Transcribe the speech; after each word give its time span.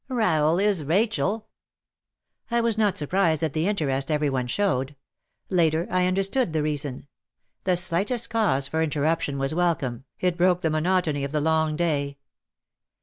Rahel 0.09 0.57
is 0.57 0.83
Rachel." 0.83 1.47
I 2.49 2.59
was 2.59 2.75
surprised 2.97 3.43
at 3.43 3.53
the 3.53 3.67
interest 3.67 4.09
every 4.09 4.31
one 4.31 4.47
showed. 4.47 4.95
Later 5.47 5.87
I 5.91 6.07
understood 6.07 6.53
the 6.53 6.63
reason. 6.63 7.07
The 7.65 7.77
slightest 7.77 8.27
cause 8.31 8.67
for 8.67 8.81
inter 8.81 9.03
ruption 9.03 9.37
was 9.37 9.53
welcome, 9.53 10.05
it 10.19 10.37
broke 10.37 10.61
the 10.61 10.71
monotony 10.71 11.23
of 11.23 11.31
the 11.31 11.39
long 11.39 11.75
day. 11.75 12.17